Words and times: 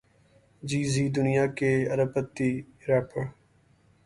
جے 0.67 0.79
Z 0.93 1.05
دنیا 1.17 1.45
کے 1.57 1.69
پہلے 1.71 1.91
ارب 1.93 2.09
پتی 2.13 2.49
ریپر 2.87 3.23